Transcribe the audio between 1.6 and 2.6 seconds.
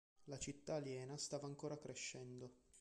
crescendo.